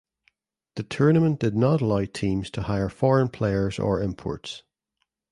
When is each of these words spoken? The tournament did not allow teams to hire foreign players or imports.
The 0.77 0.81
tournament 0.83 1.39
did 1.39 1.55
not 1.55 1.79
allow 1.79 2.05
teams 2.05 2.49
to 2.53 2.63
hire 2.63 2.89
foreign 2.89 3.29
players 3.29 3.77
or 3.77 4.01
imports. 4.01 4.63